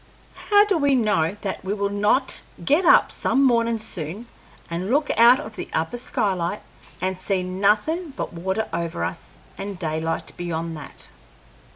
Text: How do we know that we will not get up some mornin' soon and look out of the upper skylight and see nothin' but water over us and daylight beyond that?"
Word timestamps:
How 0.49 0.65
do 0.65 0.79
we 0.79 0.95
know 0.95 1.37
that 1.41 1.63
we 1.63 1.75
will 1.75 1.91
not 1.91 2.41
get 2.65 2.85
up 2.85 3.11
some 3.11 3.43
mornin' 3.43 3.77
soon 3.77 4.25
and 4.67 4.89
look 4.89 5.11
out 5.15 5.39
of 5.39 5.55
the 5.55 5.69
upper 5.73 5.97
skylight 5.97 6.63
and 6.99 7.15
see 7.15 7.43
nothin' 7.43 8.09
but 8.17 8.33
water 8.33 8.67
over 8.73 9.03
us 9.03 9.37
and 9.59 9.77
daylight 9.77 10.35
beyond 10.37 10.75
that?" 10.75 11.09